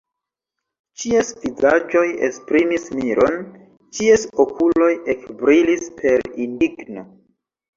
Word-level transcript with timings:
Ĉies 1.01 1.27
vizaĝoj 1.43 2.03
esprimis 2.29 2.87
miron, 3.01 3.37
ĉies 3.99 4.25
okuloj 4.45 4.91
ekbrilis 5.17 5.89
per 6.01 6.27
indigno. 6.49 7.07